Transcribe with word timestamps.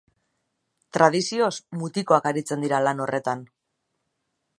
Tradizioz 0.95 1.51
mutikoak 1.81 2.25
aritzen 2.31 2.65
dira 2.65 2.81
lan 2.87 3.05
horretan. 3.05 3.45